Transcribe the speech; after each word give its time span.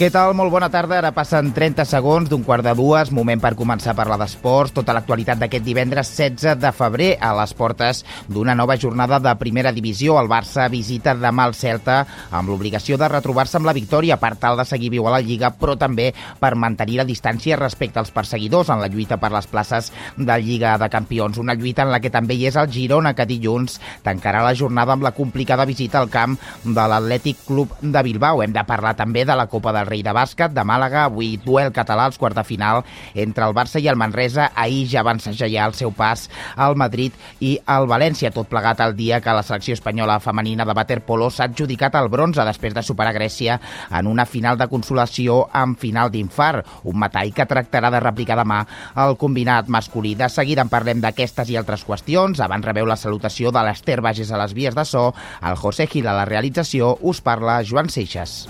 Què 0.00 0.08
tal? 0.08 0.30
Molt 0.32 0.48
bona 0.48 0.70
tarda. 0.72 0.96
Ara 0.96 1.10
passen 1.12 1.50
30 1.52 1.84
segons 1.84 2.30
d'un 2.30 2.40
quart 2.40 2.64
de 2.64 2.72
dues. 2.72 3.10
Moment 3.12 3.36
per 3.36 3.50
començar 3.52 3.90
a 3.92 3.96
parlar 3.98 4.16
d'esports. 4.16 4.72
Tota 4.72 4.94
l'actualitat 4.96 5.36
d'aquest 5.42 5.60
divendres 5.66 6.08
16 6.16 6.54
de 6.56 6.70
febrer 6.72 7.08
a 7.20 7.34
les 7.36 7.50
portes 7.52 8.00
d'una 8.24 8.54
nova 8.56 8.78
jornada 8.80 9.18
de 9.20 9.34
primera 9.36 9.74
divisió. 9.76 10.14
El 10.16 10.30
Barça 10.32 10.70
visita 10.72 11.12
demà 11.12 11.44
el 11.50 11.52
Celta 11.52 11.98
amb 12.30 12.48
l'obligació 12.48 12.96
de 12.96 13.10
retrobar-se 13.12 13.58
amb 13.60 13.68
la 13.68 13.74
victòria 13.76 14.16
per 14.16 14.30
tal 14.40 14.56
de 14.56 14.64
seguir 14.64 14.88
viu 14.94 15.04
a 15.04 15.12
la 15.18 15.20
Lliga, 15.20 15.50
però 15.52 15.74
també 15.76 16.08
per 16.40 16.54
mantenir 16.56 16.96
la 17.02 17.04
distància 17.04 17.60
respecte 17.60 18.00
als 18.00 18.14
perseguidors 18.16 18.72
en 18.72 18.80
la 18.80 18.88
lluita 18.88 19.20
per 19.20 19.34
les 19.36 19.50
places 19.52 19.92
de 20.16 20.38
Lliga 20.40 20.78
de 20.80 20.88
Campions. 20.88 21.36
Una 21.36 21.52
lluita 21.52 21.84
en 21.84 21.92
la 21.92 22.00
que 22.00 22.14
també 22.16 22.40
hi 22.40 22.48
és 22.48 22.56
el 22.56 22.72
Girona, 22.72 23.12
que 23.12 23.28
dilluns 23.28 23.76
tancarà 24.00 24.40
la 24.48 24.56
jornada 24.56 24.96
amb 24.96 25.04
la 25.04 25.12
complicada 25.12 25.68
visita 25.68 26.00
al 26.00 26.08
camp 26.08 26.40
de 26.64 26.88
l'Atlètic 26.88 27.44
Club 27.44 27.76
de 27.82 28.06
Bilbao. 28.08 28.40
Hem 28.40 28.56
de 28.56 28.64
parlar 28.64 28.96
també 28.96 29.28
de 29.28 29.36
la 29.36 29.50
Copa 29.52 29.76
del 29.76 29.89
Rei 29.90 30.04
de 30.06 30.14
Bàsquet 30.14 30.54
de 30.54 30.62
Màlaga, 30.66 31.04
avui 31.08 31.34
duel 31.42 31.72
català 31.74 32.06
als 32.06 32.18
quarts 32.20 32.38
de 32.38 32.44
final 32.46 32.84
entre 33.14 33.46
el 33.48 33.54
Barça 33.56 33.80
i 33.82 33.88
el 33.90 33.98
Manresa. 33.98 34.50
Ahir 34.54 34.86
ja 34.92 35.02
van 35.06 35.18
segellar 35.20 35.66
el 35.68 35.74
seu 35.74 35.90
pas 35.90 36.28
al 36.54 36.76
Madrid 36.78 37.16
i 37.42 37.56
al 37.66 37.88
València, 37.90 38.30
tot 38.30 38.48
plegat 38.50 38.80
al 38.80 38.94
dia 38.96 39.20
que 39.20 39.34
la 39.34 39.42
selecció 39.42 39.74
espanyola 39.74 40.20
femenina 40.22 40.64
de 40.64 40.76
waterpolo 40.76 41.30
s'ha 41.30 41.48
adjudicat 41.50 41.98
el 41.98 42.10
bronze 42.12 42.46
després 42.46 42.76
de 42.76 42.84
superar 42.86 43.14
Grècia 43.16 43.58
en 43.90 44.06
una 44.06 44.26
final 44.26 44.58
de 44.60 44.68
consolació 44.70 45.42
amb 45.52 45.78
final 45.80 46.12
d'infart, 46.14 46.66
un 46.84 47.00
metall 47.02 47.34
que 47.34 47.48
tractarà 47.50 47.90
de 47.90 48.00
replicar 48.00 48.38
demà 48.38 48.62
el 49.06 49.16
combinat 49.18 49.68
masculí. 49.68 50.14
De 50.14 50.28
seguida 50.30 50.62
en 50.62 50.70
parlem 50.70 51.02
d'aquestes 51.02 51.50
i 51.50 51.58
altres 51.58 51.84
qüestions. 51.88 52.40
Abans 52.40 52.66
rebeu 52.66 52.86
la 52.86 52.98
salutació 53.00 53.50
de 53.50 53.64
l'Ester 53.66 54.00
Bages 54.04 54.30
a 54.30 54.40
les 54.44 54.54
vies 54.54 54.76
de 54.76 54.86
so, 54.86 55.10
el 55.42 55.58
José 55.58 55.88
Gil 55.90 56.06
a 56.06 56.16
la 56.22 56.28
realització, 56.28 56.96
us 57.02 57.22
parla 57.24 57.62
Joan 57.66 57.90
Seixas. 57.90 58.44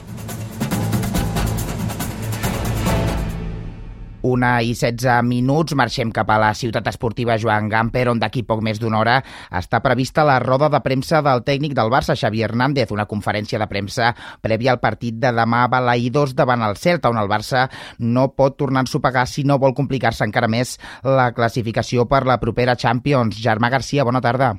Una 4.23 4.59
i 4.61 4.75
16 4.77 5.23
minuts, 5.25 5.73
marxem 5.73 6.11
cap 6.13 6.29
a 6.29 6.37
la 6.41 6.51
ciutat 6.53 6.91
esportiva 6.91 7.39
Joan 7.41 7.71
Gamper, 7.73 8.05
on 8.13 8.19
d'aquí 8.21 8.43
poc 8.45 8.61
més 8.61 8.77
d'una 8.81 8.99
hora 9.01 9.15
està 9.57 9.81
prevista 9.81 10.27
la 10.29 10.37
roda 10.43 10.69
de 10.69 10.81
premsa 10.85 11.23
del 11.25 11.41
tècnic 11.47 11.73
del 11.79 11.89
Barça, 11.93 12.17
Xavi 12.19 12.45
Hernández, 12.45 12.93
una 12.93 13.09
conferència 13.09 13.59
de 13.59 13.69
premsa 13.71 14.13
prèvia 14.45 14.75
al 14.75 14.83
partit 14.83 15.17
de 15.17 15.33
demà 15.33 15.65
a 15.65 15.73
Balaïdos 15.73 16.37
davant 16.37 16.61
el 16.69 16.77
Celta, 16.77 17.09
on 17.09 17.17
el 17.17 17.33
Barça 17.33 17.69
no 17.99 18.29
pot 18.37 18.59
tornar 18.61 18.85
a 18.85 18.89
ensopegar 18.89 19.25
si 19.25 19.47
no 19.49 19.57
vol 19.57 19.73
complicar-se 19.73 20.29
encara 20.29 20.53
més 20.53 20.77
la 21.03 21.31
classificació 21.33 22.05
per 22.05 22.27
la 22.29 22.37
propera 22.43 22.77
Champions. 22.77 23.41
Germà 23.41 23.73
Garcia, 23.73 24.05
bona 24.05 24.21
tarda. 24.21 24.59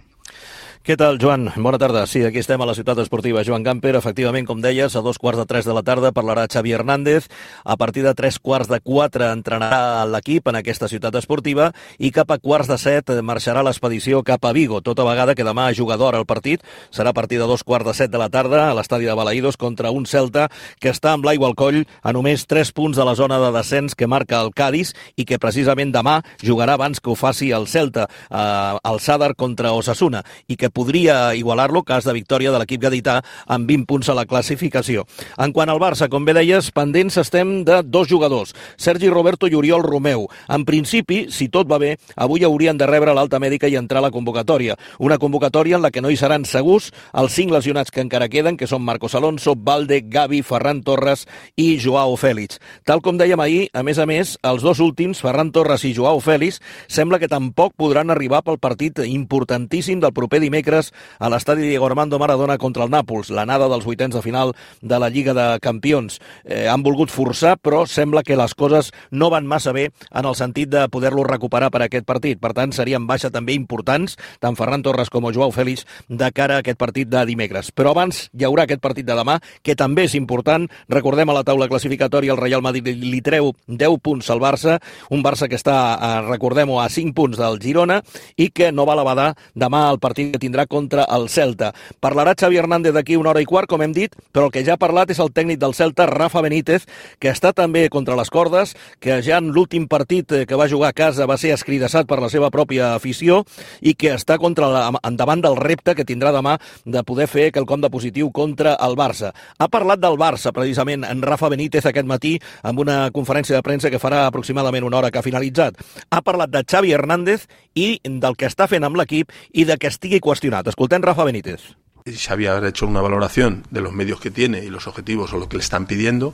Què 0.82 0.96
tal, 0.98 1.20
Joan? 1.22 1.44
Bona 1.62 1.78
tarda. 1.78 2.08
Sí, 2.10 2.24
aquí 2.26 2.40
estem 2.42 2.58
a 2.64 2.66
la 2.66 2.74
ciutat 2.74 2.98
esportiva 3.04 3.44
Joan 3.46 3.62
Gamper. 3.62 3.92
Efectivament, 4.00 4.48
com 4.50 4.64
deies, 4.64 4.96
a 4.98 5.04
dos 5.06 5.20
quarts 5.22 5.38
de 5.38 5.44
tres 5.46 5.68
de 5.70 5.76
la 5.78 5.84
tarda 5.86 6.10
parlarà 6.10 6.48
Xavi 6.50 6.72
Hernández. 6.74 7.28
A 7.64 7.76
partir 7.78 8.02
de 8.02 8.16
tres 8.18 8.40
quarts 8.42 8.66
de 8.66 8.80
quatre 8.82 9.28
entrenarà 9.30 10.08
l'equip 10.10 10.50
en 10.50 10.58
aquesta 10.58 10.90
ciutat 10.90 11.14
esportiva 11.20 11.68
i 12.02 12.10
cap 12.10 12.34
a 12.34 12.40
quarts 12.42 12.72
de 12.72 12.80
set 12.82 13.12
marxarà 13.22 13.62
l'expedició 13.62 14.24
cap 14.26 14.42
a 14.42 14.54
Vigo. 14.58 14.80
Tota 14.82 15.06
vegada 15.06 15.36
que 15.38 15.46
demà 15.46 15.68
jugador 15.78 16.18
el 16.18 16.26
partit 16.26 16.66
serà 16.90 17.14
a 17.14 17.18
partir 17.20 17.38
de 17.38 17.46
dos 17.46 17.62
quarts 17.62 17.86
de 17.86 17.94
set 17.94 18.10
de 18.10 18.18
la 18.18 18.32
tarda 18.34 18.72
a 18.72 18.74
l'estadi 18.74 19.06
de 19.06 19.14
Balaïdos 19.14 19.62
contra 19.62 19.94
un 19.94 20.10
Celta 20.10 20.48
que 20.82 20.90
està 20.90 21.14
amb 21.14 21.30
l'aigua 21.30 21.52
al 21.52 21.56
coll 21.62 21.84
a 22.02 22.10
només 22.10 22.48
tres 22.50 22.74
punts 22.74 22.98
de 22.98 23.06
la 23.06 23.14
zona 23.14 23.38
de 23.38 23.54
descens 23.54 23.94
que 23.94 24.10
marca 24.10 24.42
el 24.42 24.50
Cádiz 24.50 24.96
i 25.14 25.30
que 25.30 25.38
precisament 25.38 25.94
demà 25.94 26.24
jugarà 26.42 26.74
abans 26.74 26.98
que 26.98 27.14
ho 27.14 27.16
faci 27.16 27.54
el 27.54 27.70
Celta 27.70 28.10
eh, 28.10 28.82
al 28.82 29.00
Sadar 29.00 29.36
contra 29.38 29.78
Osasuna 29.78 30.26
i 30.50 30.58
que 30.58 30.71
podria 30.74 31.36
igualar-lo 31.36 31.84
cas 31.84 32.08
de 32.08 32.16
victòria 32.16 32.52
de 32.52 32.62
l'equip 32.62 32.82
gadità 32.82 33.20
amb 33.46 33.68
20 33.70 33.86
punts 33.90 34.10
a 34.10 34.16
la 34.18 34.26
classificació. 34.26 35.06
En 35.38 35.54
quant 35.54 35.70
al 35.70 35.82
Barça, 35.82 36.10
com 36.10 36.26
bé 36.26 36.34
deies, 36.38 36.72
pendents 36.72 37.18
estem 37.22 37.62
de 37.68 37.82
dos 37.84 38.08
jugadors, 38.10 38.56
Sergi 38.78 39.10
Roberto 39.10 39.48
i 39.48 39.56
Oriol 39.56 39.84
Romeu. 39.84 40.28
En 40.50 40.66
principi, 40.66 41.26
si 41.30 41.50
tot 41.50 41.70
va 41.70 41.80
bé, 41.82 41.98
avui 42.16 42.46
haurien 42.48 42.78
de 42.78 42.88
rebre 42.88 43.14
l'alta 43.14 43.40
mèdica 43.40 43.68
i 43.68 43.78
entrar 43.80 44.02
a 44.02 44.08
la 44.08 44.14
convocatòria. 44.14 44.78
Una 45.00 45.18
convocatòria 45.18 45.78
en 45.78 45.86
la 45.86 45.92
que 45.92 46.02
no 46.02 46.10
hi 46.10 46.20
seran 46.20 46.46
segurs 46.46 46.92
els 47.14 47.34
cinc 47.36 47.52
lesionats 47.52 47.92
que 47.92 48.02
encara 48.02 48.30
queden, 48.30 48.58
que 48.58 48.70
són 48.70 48.86
Marcos 48.86 49.16
Alonso, 49.16 49.56
Valde, 49.58 50.02
Gavi, 50.08 50.42
Ferran 50.46 50.82
Torres 50.86 51.26
i 51.58 51.76
Joao 51.82 52.16
Fèlix. 52.18 52.60
Tal 52.88 53.02
com 53.02 53.18
dèiem 53.20 53.40
ahir, 53.42 53.68
a 53.74 53.84
més 53.84 54.00
a 54.00 54.06
més, 54.06 54.38
els 54.48 54.64
dos 54.64 54.80
últims, 54.80 55.22
Ferran 55.22 55.52
Torres 55.52 55.84
i 55.86 55.94
Joao 55.98 56.22
Fèlix, 56.24 56.62
sembla 56.88 57.20
que 57.20 57.32
tampoc 57.32 57.76
podran 57.78 58.14
arribar 58.14 58.44
pel 58.46 58.60
partit 58.62 59.02
importantíssim 59.04 60.00
del 60.00 60.14
proper 60.14 60.40
dimecres 60.40 60.61
dimecres 60.62 60.92
a 61.20 61.30
l'estadi 61.30 61.66
Diego 61.66 61.86
Armando 61.86 62.20
Maradona 62.20 62.58
contra 62.58 62.86
el 62.86 62.92
Nàpols, 62.92 63.32
l'anada 63.34 63.68
dels 63.70 63.86
vuitens 63.86 64.14
de 64.14 64.22
final 64.22 64.54
de 64.82 65.00
la 65.00 65.10
Lliga 65.10 65.34
de 65.34 65.60
Campions. 65.62 66.20
Eh, 66.46 66.68
han 66.70 66.84
volgut 66.84 67.10
forçar, 67.10 67.58
però 67.58 67.86
sembla 67.88 68.24
que 68.24 68.38
les 68.38 68.54
coses 68.54 68.92
no 69.10 69.30
van 69.30 69.48
massa 69.48 69.74
bé 69.74 69.90
en 70.12 70.26
el 70.26 70.36
sentit 70.36 70.70
de 70.70 70.88
poder-lo 70.90 71.24
recuperar 71.26 71.72
per 71.72 71.82
aquest 71.84 72.06
partit. 72.06 72.40
Per 72.40 72.54
tant, 72.54 72.72
serien 72.72 73.08
baixa 73.08 73.32
també 73.32 73.56
importants, 73.58 74.18
tant 74.40 74.56
Ferran 74.56 74.84
Torres 74.84 75.10
com 75.10 75.26
Joao 75.32 75.52
Fèlix, 75.52 75.86
de 76.08 76.32
cara 76.32 76.60
a 76.60 76.62
aquest 76.62 76.78
partit 76.78 77.10
de 77.10 77.26
dimecres. 77.26 77.72
Però 77.72 77.96
abans 77.96 78.28
hi 78.32 78.46
haurà 78.46 78.68
aquest 78.68 78.82
partit 78.82 79.06
de 79.08 79.16
demà, 79.18 79.40
que 79.64 79.76
també 79.76 80.06
és 80.06 80.16
important. 80.16 80.68
Recordem 80.90 81.30
a 81.30 81.38
la 81.40 81.46
taula 81.48 81.70
classificatòria, 81.72 82.34
el 82.36 82.42
Real 82.42 82.62
Madrid 82.62 82.88
li 82.92 83.22
treu 83.22 83.54
10 83.68 83.98
punts 84.04 84.30
al 84.30 84.42
Barça, 84.44 84.78
un 85.10 85.24
Barça 85.24 85.48
que 85.50 85.58
està, 85.58 85.78
eh, 85.98 86.22
recordem-ho, 86.28 86.80
a 86.82 86.90
5 86.90 87.16
punts 87.16 87.40
del 87.40 87.60
Girona 87.62 88.02
i 88.38 88.50
que 88.50 88.72
no 88.72 88.86
va 88.86 88.94
a 88.94 89.00
la 89.00 89.08
badar 89.08 89.30
demà 89.56 89.86
el 89.92 90.00
partit 90.00 90.34
que 90.34 90.40
tindrà 90.42 90.51
tindrà 90.52 90.68
contra 90.68 91.06
el 91.16 91.30
Celta. 91.30 91.72
Parlarà 92.04 92.36
Xavi 92.36 92.58
Hernández 92.60 92.92
d'aquí 92.94 93.16
una 93.16 93.32
hora 93.32 93.42
i 93.42 93.48
quart, 93.48 93.70
com 93.72 93.82
hem 93.82 93.94
dit, 93.96 94.12
però 94.34 94.50
el 94.50 94.52
que 94.52 94.66
ja 94.68 94.76
ha 94.76 94.82
parlat 94.82 95.10
és 95.14 95.20
el 95.24 95.32
tècnic 95.32 95.60
del 95.62 95.74
Celta, 95.74 96.06
Rafa 96.10 96.42
Benítez, 96.44 96.84
que 97.20 97.32
està 97.32 97.54
també 97.56 97.88
contra 97.90 98.18
les 98.20 98.30
cordes, 98.30 98.76
que 99.00 99.22
ja 99.24 99.40
en 99.40 99.52
l'últim 99.56 99.88
partit 99.88 100.32
eh, 100.32 100.46
que 100.46 100.60
va 100.60 100.68
jugar 100.68 100.92
a 100.92 100.98
casa 100.98 101.28
va 101.30 101.38
ser 101.40 101.54
escridassat 101.56 102.08
per 102.08 102.20
la 102.20 102.30
seva 102.30 102.50
pròpia 102.52 102.94
afició 102.96 103.46
i 103.80 103.94
que 103.96 104.12
està 104.18 104.38
contra 104.42 104.68
la, 104.68 104.84
endavant 105.08 105.42
del 105.42 105.56
repte 105.56 105.96
que 105.96 106.06
tindrà 106.08 106.34
demà 106.36 106.58
de 106.84 107.06
poder 107.08 107.30
fer 107.32 107.52
quelcom 107.56 107.82
de 107.82 107.92
positiu 107.94 108.32
contra 108.36 108.76
el 108.84 108.98
Barça. 109.00 109.32
Ha 109.58 109.70
parlat 109.72 110.04
del 110.04 110.20
Barça, 110.20 110.52
precisament, 110.52 111.06
en 111.08 111.24
Rafa 111.24 111.50
Benítez 111.50 111.88
aquest 111.88 112.08
matí, 112.08 112.36
amb 112.64 112.84
una 112.84 113.08
conferència 113.16 113.56
de 113.56 113.64
premsa 113.64 113.92
que 113.94 114.02
farà 114.02 114.26
aproximadament 114.28 114.84
una 114.84 115.00
hora 115.00 115.12
que 115.12 115.22
ha 115.22 115.26
finalitzat. 115.26 115.80
Ha 116.12 116.22
parlat 116.26 116.52
de 116.52 116.66
Xavi 116.68 116.92
Hernández 116.92 117.48
i 117.76 118.02
del 118.04 118.36
que 118.36 118.50
està 118.50 118.68
fent 118.68 118.84
amb 118.84 119.00
l'equip 119.00 119.32
i 119.56 119.64
de 119.68 119.78
que 119.80 119.88
estigui 119.92 120.20
qüestionat. 120.42 120.68
Escoltem 120.68 121.04
Rafa 121.04 121.24
Benítez. 121.24 121.62
Xavi 122.06 122.48
hecho 122.48 122.88
una 122.88 123.02
valoración 123.02 123.64
de 123.70 123.82
los 123.82 123.94
medios 123.94 124.20
que 124.20 124.32
tiene 124.32 124.64
y 124.64 124.70
los 124.72 124.88
objetivos 124.88 125.32
o 125.34 125.38
lo 125.38 125.48
que 125.48 125.58
le 125.58 125.64
están 125.64 125.86
pidiendo 125.86 126.34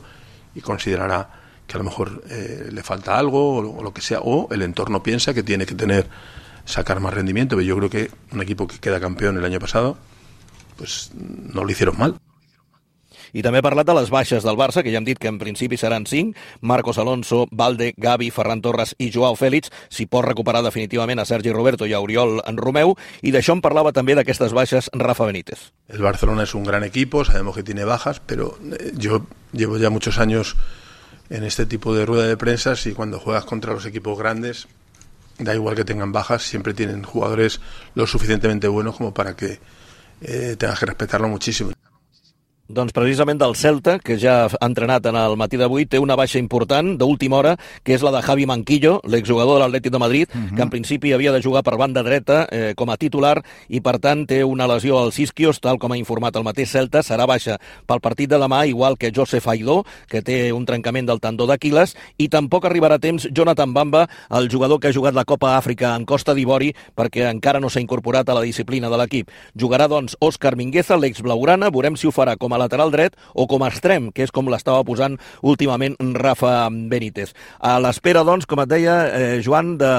y 0.56 0.62
considerará 0.62 1.30
que 1.68 1.76
a 1.76 1.80
lo 1.80 1.84
mejor 1.84 2.24
eh, 2.30 2.70
le 2.72 2.84
falta 2.84 3.20
algo 3.20 3.58
o, 3.58 3.80
o, 3.80 3.84
lo 3.84 3.94
que 3.94 4.00
sea, 4.02 4.22
o 4.22 4.48
el 4.54 4.62
entorno 4.62 5.04
piensa 5.04 5.34
que 5.34 5.44
tiene 5.44 5.66
que 5.66 5.76
tener, 5.76 6.08
sacar 6.64 7.02
más 7.02 7.14
rendimiento. 7.14 7.58
Pero 7.58 7.68
yo 7.68 7.76
creo 7.76 7.90
que 7.90 8.12
un 8.32 8.42
equipo 8.42 8.66
que 8.66 8.80
queda 8.80 9.02
campeón 9.02 9.38
el 9.38 9.44
año 9.44 9.60
pasado, 9.60 9.98
pues 10.78 11.12
no 11.14 11.66
lo 11.66 11.70
hicieron 11.70 11.98
mal. 11.98 12.16
I 13.34 13.44
també 13.46 13.60
ha 13.60 13.66
parlat 13.66 13.88
de 13.88 13.96
les 13.98 14.12
del 14.44 14.58
Barça, 14.58 14.84
que 14.84 14.92
ja 14.92 14.98
hem 14.98 15.06
dit 15.06 15.20
que 15.20 15.28
en 15.28 15.40
principi 15.40 15.78
seran 15.78 16.06
5, 16.06 16.38
Marcos 16.62 16.98
Alonso, 16.98 17.48
Valde, 17.52 17.94
Gavi, 17.98 18.30
Ferran 18.32 18.62
Torres 18.62 18.96
i 18.98 19.12
Joao 19.12 19.36
Fèlix, 19.36 19.72
si 19.90 20.06
pot 20.06 20.26
recuperar 20.26 20.64
definitivament 20.64 21.20
a 21.20 21.26
Sergi 21.26 21.52
Roberto 21.52 21.86
i 21.86 21.94
a 21.94 22.00
Oriol 22.00 22.42
en 22.46 22.58
Romeu, 22.58 22.96
i 23.22 23.32
d'això 23.32 23.58
en 23.58 23.62
parlava 23.62 23.94
també 23.94 24.16
d'aquestes 24.16 24.54
baixes 24.54 24.90
Rafa 24.94 25.26
Benítez. 25.26 25.72
El 25.88 26.02
Barcelona 26.02 26.44
es 26.44 26.56
un 26.56 26.64
gran 26.64 26.84
equipo, 26.84 27.26
sabemos 27.26 27.56
que 27.56 27.64
tiene 27.64 27.86
bajas, 27.86 28.22
pero 28.26 28.58
eh, 28.72 28.92
yo 28.96 29.26
llevo 29.52 29.78
ya 29.78 29.90
muchos 29.90 30.20
años 30.20 30.56
en 31.30 31.44
este 31.44 31.66
tipo 31.66 31.94
de 31.94 32.06
rueda 32.06 32.28
de 32.28 32.38
prensa 32.38 32.74
y 32.86 32.94
cuando 32.94 33.20
juegas 33.20 33.46
contra 33.46 33.74
los 33.74 33.86
equipos 33.86 34.18
grandes, 34.18 34.68
da 35.40 35.54
igual 35.54 35.76
que 35.76 35.86
tengan 35.86 36.12
bajas, 36.12 36.44
siempre 36.44 36.74
tienen 36.74 37.04
jugadores 37.04 37.60
lo 37.96 38.08
suficientemente 38.08 38.68
buenos 38.68 38.96
como 38.96 39.14
para 39.14 39.36
que 39.36 39.60
eh, 40.22 40.56
tengas 40.58 40.80
que 40.80 40.86
respetarlo 40.86 41.28
muchísimo. 41.28 41.72
Doncs 42.68 42.92
precisament 42.92 43.40
del 43.40 43.54
Celta, 43.56 43.94
que 44.04 44.18
ja 44.20 44.42
ha 44.44 44.68
entrenat 44.68 45.06
en 45.08 45.16
el 45.16 45.38
matí 45.40 45.56
d'avui, 45.56 45.86
té 45.88 46.02
una 46.04 46.18
baixa 46.20 46.36
important 46.36 46.98
d'última 47.00 47.38
hora, 47.38 47.54
que 47.88 47.94
és 47.96 48.02
la 48.04 48.12
de 48.12 48.20
Javi 48.26 48.44
Manquillo, 48.44 48.98
l'exjugador 49.08 49.56
de 49.56 49.62
l'Atlètic 49.62 49.94
de 49.94 50.02
Madrid, 50.04 50.28
uh 50.28 50.38
-huh. 50.38 50.56
que 50.56 50.62
en 50.64 50.70
principi 50.70 51.14
havia 51.14 51.32
de 51.32 51.42
jugar 51.42 51.64
per 51.64 51.78
banda 51.78 52.04
dreta 52.04 52.46
eh, 52.52 52.74
com 52.76 52.90
a 52.90 52.98
titular 52.98 53.42
i 53.70 53.80
per 53.80 54.00
tant 54.00 54.28
té 54.28 54.44
una 54.44 54.68
lesió 54.68 55.00
als 55.00 55.18
isquios, 55.18 55.62
tal 55.62 55.80
com 55.80 55.94
ha 55.94 55.98
informat 55.98 56.36
el 56.36 56.44
mateix 56.44 56.70
Celta, 56.70 57.00
serà 57.00 57.26
baixa 57.26 57.58
pel 57.86 58.02
partit 58.02 58.30
de 58.30 58.38
demà, 58.38 58.68
igual 58.68 58.98
que 58.98 59.14
Josef 59.16 59.48
Aidó, 59.48 59.86
que 60.10 60.22
té 60.22 60.52
un 60.52 60.66
trencament 60.66 61.08
del 61.08 61.22
tendó 61.22 61.48
d'Aquiles, 61.48 61.96
i 62.18 62.28
tampoc 62.28 62.66
arribarà 62.66 62.96
a 62.96 63.00
temps 63.00 63.30
Jonathan 63.32 63.74
Bamba, 63.74 64.10
el 64.30 64.50
jugador 64.50 64.82
que 64.82 64.90
ha 64.90 64.94
jugat 64.94 65.14
la 65.14 65.24
Copa 65.24 65.58
Àfrica 65.58 65.96
en 65.96 66.06
Costa 66.06 66.34
d'Ivori, 66.34 66.76
perquè 66.96 67.32
encara 67.32 67.62
no 67.62 67.70
s'ha 67.70 67.80
incorporat 67.80 68.28
a 68.28 68.34
la 68.34 68.42
disciplina 68.42 68.90
de 68.90 68.98
l'equip. 68.98 69.30
Jugarà, 69.56 69.88
doncs, 69.88 70.18
Òscar 70.20 70.58
Mingueza, 70.58 70.98
l'ex-blaugrana, 70.98 71.70
veurem 71.70 71.96
si 71.96 72.08
ho 72.08 72.12
farà 72.12 72.36
com 72.36 72.52
a 72.52 72.57
a 72.58 72.64
lateral 72.66 72.92
dret 72.94 73.16
o 73.34 73.48
com 73.48 73.64
a 73.64 73.72
extrem, 73.72 74.12
que 74.12 74.26
és 74.26 74.34
com 74.34 74.50
l'estava 74.52 74.84
posant 74.88 75.18
últimament 75.46 75.96
Rafa 76.18 76.68
Benítez. 76.72 77.34
A 77.60 77.78
l'espera, 77.84 78.26
doncs, 78.28 78.50
com 78.50 78.62
et 78.64 78.72
deia, 78.72 78.98
eh, 79.08 79.40
Joan, 79.46 79.76
de 79.80 79.92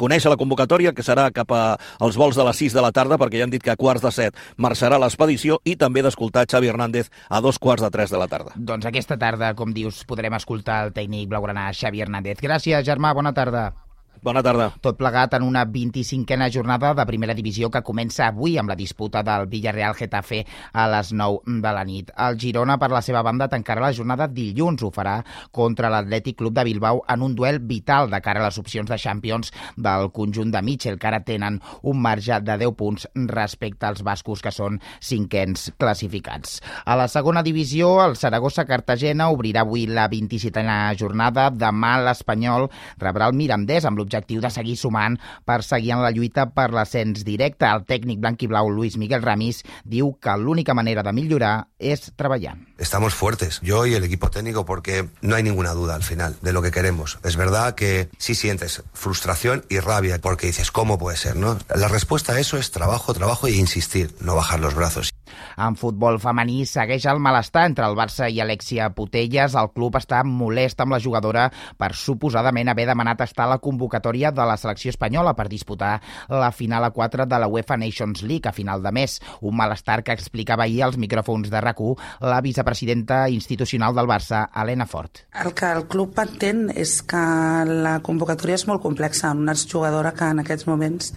conèixer 0.00 0.32
la 0.32 0.40
convocatòria, 0.40 0.94
que 0.96 1.04
serà 1.06 1.28
cap 1.34 1.52
als 1.54 2.16
vols 2.16 2.36
de 2.36 2.48
les 2.48 2.56
6 2.64 2.74
de 2.74 2.82
la 2.82 2.92
tarda, 2.92 3.18
perquè 3.20 3.38
ja 3.38 3.48
han 3.48 3.54
dit 3.54 3.62
que 3.62 3.74
a 3.74 3.78
quarts 3.78 4.02
de 4.02 4.10
7 4.10 4.56
marxarà 4.56 4.98
l'expedició, 4.98 5.60
i 5.64 5.76
també 5.76 6.02
d'escoltar 6.02 6.46
Xavi 6.50 6.72
Hernández 6.72 7.10
a 7.28 7.40
dos 7.44 7.58
quarts 7.58 7.84
de 7.84 7.90
3 7.90 8.10
de 8.10 8.18
la 8.18 8.28
tarda. 8.28 8.56
Doncs 8.56 8.86
aquesta 8.86 9.18
tarda, 9.20 9.54
com 9.54 9.72
dius, 9.76 10.04
podrem 10.08 10.34
escoltar 10.34 10.84
el 10.88 10.94
tècnic 10.96 11.28
blaugrana 11.28 11.70
Xavi 11.72 12.00
Hernández. 12.00 12.40
Gràcies, 12.40 12.84
Germà, 12.86 13.14
bona 13.14 13.34
tarda. 13.36 13.83
Bona 14.24 14.40
tarda. 14.40 14.70
Tot 14.80 14.96
plegat 14.96 15.34
en 15.36 15.42
una 15.44 15.66
25a 15.68 16.46
jornada 16.48 16.94
de 16.96 17.04
primera 17.04 17.34
divisió 17.36 17.68
que 17.68 17.82
comença 17.84 18.30
avui 18.30 18.54
amb 18.56 18.70
la 18.72 18.76
disputa 18.78 19.20
del 19.20 19.42
Villarreal-Getafe 19.52 20.38
a 20.72 20.86
les 20.88 21.10
9 21.12 21.58
de 21.60 21.72
la 21.76 21.82
nit. 21.84 22.08
El 22.16 22.38
Girona, 22.40 22.78
per 22.80 22.88
la 22.88 23.02
seva 23.04 23.20
banda, 23.20 23.50
tancarà 23.52 23.82
la 23.84 23.92
jornada 23.92 24.24
dilluns. 24.32 24.80
Ho 24.80 24.88
farà 24.94 25.18
contra 25.52 25.90
l'Atlètic 25.92 26.38
Club 26.38 26.54
de 26.56 26.64
Bilbao 26.64 27.02
en 27.12 27.20
un 27.26 27.34
duel 27.36 27.58
vital 27.68 28.08
de 28.08 28.22
cara 28.24 28.40
a 28.40 28.46
les 28.46 28.56
opcions 28.62 28.88
de 28.88 28.96
Champions 28.96 29.52
del 29.76 30.08
conjunt 30.16 30.56
de 30.56 30.64
Mitchell, 30.64 30.96
que 30.96 31.10
ara 31.10 31.20
tenen 31.20 31.60
un 31.82 32.00
marge 32.00 32.40
de 32.40 32.56
10 32.64 32.74
punts 32.80 33.06
respecte 33.28 33.84
als 33.84 34.00
bascos, 34.08 34.40
que 34.40 34.54
són 34.56 34.80
cinquens 35.04 35.68
classificats. 35.76 36.62
A 36.86 36.96
la 36.96 37.10
segona 37.12 37.44
divisió, 37.44 37.92
el 38.06 38.16
Saragossa-Cartagena 38.16 39.28
obrirà 39.36 39.68
avui 39.68 39.84
la 39.84 40.08
27a 40.08 40.96
jornada. 40.96 41.50
Demà 41.52 41.98
l'Espanyol 42.08 42.70
rebrà 42.96 43.28
el 43.28 43.36
Mirandès 43.36 43.84
amb 43.84 44.00
l'objectiu 44.00 44.13
l'objectiu 44.14 44.40
de 44.40 44.50
seguir 44.50 44.76
sumant 44.78 45.18
per 45.44 45.62
seguir 45.62 45.94
en 45.96 46.02
la 46.02 46.12
lluita 46.14 46.46
per 46.54 46.70
l'ascens 46.72 47.24
directe. 47.26 47.66
El 47.66 47.84
tècnic 47.88 48.20
blanquiblau 48.22 48.70
Luis 48.70 48.96
Miguel 48.96 49.22
Ramis 49.22 49.62
diu 49.84 50.14
que 50.20 50.36
l'única 50.38 50.74
manera 50.74 51.02
de 51.02 51.12
millorar 51.12 51.68
és 51.78 52.12
treballant. 52.16 52.62
Estamos 52.78 53.14
fuertes, 53.14 53.60
yo 53.62 53.86
y 53.86 53.94
el 53.94 54.04
equipo 54.04 54.30
técnico, 54.30 54.64
porque 54.64 55.08
no 55.22 55.36
hay 55.36 55.42
ninguna 55.42 55.72
duda 55.72 55.94
al 55.94 56.02
final 56.02 56.36
de 56.42 56.52
lo 56.52 56.62
que 56.62 56.70
queremos. 56.70 57.18
Es 57.22 57.36
verdad 57.36 57.74
que 57.74 58.08
sí 58.18 58.34
sientes 58.34 58.82
frustración 58.92 59.64
y 59.68 59.78
rabia 59.80 60.20
porque 60.20 60.46
dices, 60.46 60.70
¿cómo 60.70 60.98
puede 60.98 61.16
ser? 61.16 61.36
no? 61.36 61.58
La 61.74 61.88
respuesta 61.88 62.32
a 62.32 62.40
eso 62.40 62.58
es 62.58 62.70
trabajo, 62.70 63.14
trabajo 63.14 63.46
e 63.46 63.52
insistir, 63.52 64.14
no 64.20 64.34
bajar 64.34 64.60
los 64.60 64.74
brazos. 64.74 65.13
En 65.60 65.76
futbol 65.76 66.18
femení 66.22 66.64
segueix 66.66 67.06
el 67.10 67.20
malestar 67.22 67.66
entre 67.68 67.86
el 67.86 67.98
Barça 67.98 68.30
i 68.30 68.40
Alexia 68.40 68.90
Putelles. 68.96 69.54
El 69.54 69.70
club 69.76 69.98
està 70.00 70.22
molest 70.24 70.80
amb 70.80 70.96
la 70.96 71.00
jugadora 71.02 71.50
per 71.78 71.92
suposadament 71.94 72.72
haver 72.72 72.88
demanat 72.90 73.20
estar 73.26 73.46
a 73.46 73.54
la 73.54 73.60
convocatòria 73.62 74.32
de 74.32 74.48
la 74.48 74.56
selecció 74.56 74.94
espanyola 74.94 75.34
per 75.36 75.48
disputar 75.52 76.00
la 76.28 76.50
final 76.52 76.84
a 76.84 76.90
4 76.90 77.26
de 77.26 77.38
la 77.38 77.48
UEFA 77.48 77.76
Nations 77.76 78.22
League 78.22 78.48
a 78.48 78.52
final 78.52 78.82
de 78.82 78.92
mes. 78.92 79.20
Un 79.40 79.56
malestar 79.56 80.02
que 80.02 80.16
explicava 80.16 80.64
ahir 80.64 80.82
als 80.84 80.96
micròfons 80.96 81.50
de 81.50 81.60
rac 81.60 81.74
la 82.20 82.40
vicepresidenta 82.40 83.28
institucional 83.28 83.94
del 83.94 84.06
Barça, 84.06 84.48
Helena 84.54 84.86
Fort. 84.86 85.24
El 85.44 85.52
que 85.54 85.70
el 85.72 85.86
club 85.90 86.18
entén 86.22 86.68
és 86.70 87.00
que 87.02 87.22
la 87.66 87.98
convocatòria 88.06 88.58
és 88.58 88.66
molt 88.68 88.82
complexa, 88.82 89.32
una 89.34 89.56
jugadora 89.58 90.14
que 90.14 90.30
en 90.30 90.42
aquests 90.44 90.68
moments 90.70 91.12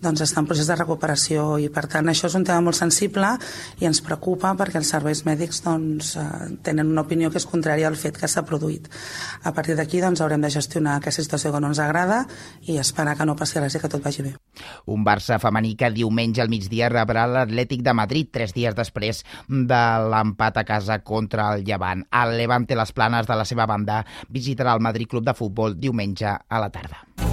doncs, 0.00 0.22
està 0.24 0.40
en 0.40 0.48
procés 0.48 0.68
de 0.70 0.76
recuperació 0.78 1.58
i 1.60 1.68
per 1.72 1.84
tant 1.92 2.08
això 2.08 2.30
és 2.30 2.36
un 2.38 2.46
tema 2.48 2.64
molt 2.64 2.78
sensible 2.78 3.34
i 3.80 3.88
ens 3.88 4.02
preocupa 4.04 4.52
perquè 4.58 4.80
els 4.80 4.90
serveis 4.92 5.24
mèdics 5.26 5.62
doncs, 5.64 6.14
eh, 6.16 6.28
tenen 6.66 6.90
una 6.92 7.04
opinió 7.06 7.30
que 7.30 7.40
és 7.40 7.46
contrària 7.48 7.88
al 7.88 7.98
fet 8.00 8.18
que 8.20 8.28
s'ha 8.28 8.44
produït. 8.46 8.88
A 9.44 9.52
partir 9.56 9.76
d'aquí 9.76 10.00
doncs, 10.00 10.20
haurem 10.20 10.40
de 10.40 10.50
gestionar 10.50 10.96
aquesta 10.98 11.22
situació 11.22 11.52
que 11.52 11.60
no 11.60 11.70
ens 11.72 11.80
agrada 11.82 12.24
i 12.66 12.78
esperar 12.78 13.16
que 13.16 13.26
no 13.26 13.36
passi 13.36 13.60
res 13.60 13.74
i 13.74 13.82
que 13.82 13.88
tot 13.88 14.02
vagi 14.04 14.26
bé. 14.26 14.34
Un 14.86 15.04
Barça 15.04 15.38
femení 15.42 15.74
que 15.76 15.90
diumenge 15.94 16.42
al 16.42 16.52
migdia 16.52 16.90
rebrà 16.92 17.26
l'Atlètic 17.26 17.82
de 17.86 17.94
Madrid 17.96 18.30
tres 18.32 18.54
dies 18.56 18.76
després 18.76 19.24
de 19.48 19.82
l'empat 20.10 20.60
a 20.60 20.66
casa 20.68 21.00
contra 21.04 21.52
el 21.54 21.64
Llevant. 21.64 22.04
El 22.10 22.36
Levante 22.38 22.76
les 22.76 22.92
planes 22.92 23.26
de 23.26 23.36
la 23.36 23.48
seva 23.48 23.66
banda 23.66 24.04
visitarà 24.28 24.74
el 24.74 24.84
Madrid 24.84 25.08
Club 25.10 25.26
de 25.26 25.36
Futbol 25.36 25.78
diumenge 25.80 26.30
a 26.30 26.60
la 26.62 26.70
tarda. 26.70 27.29